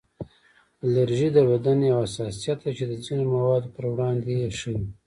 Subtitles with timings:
[0.85, 4.79] الرژي د بدن یو حساسیت دی چې د ځینو موادو پر وړاندې یې ښیي